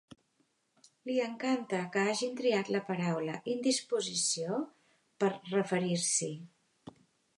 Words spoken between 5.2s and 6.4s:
per referir-s'hi.